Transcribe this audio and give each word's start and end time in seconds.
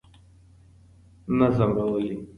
نظم 1.37 1.71
راولئ. 1.77 2.19